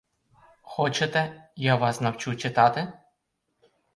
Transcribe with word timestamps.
Хочете, 0.63 1.49
я 1.55 1.75
вас 1.75 2.01
навчу 2.01 2.35
читати? 2.35 2.93